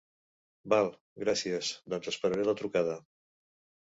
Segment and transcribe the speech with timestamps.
[0.73, 0.87] Val,
[1.23, 2.97] gràcies, doncs esperaré la trucada.